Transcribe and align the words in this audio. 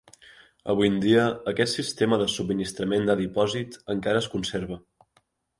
Avui 0.73 0.89
en 0.91 0.95
dia, 1.03 1.25
aquest 1.51 1.77
sistema 1.79 2.19
de 2.21 2.29
subministrament 2.37 3.07
de 3.11 3.19
dipòsit 3.23 3.81
encara 3.97 4.25
es 4.27 4.31
conserva. 4.37 4.83